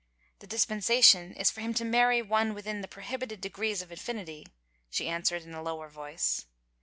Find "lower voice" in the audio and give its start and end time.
5.61-6.47